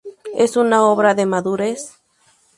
[0.35, 2.01] Es una obra de madurez.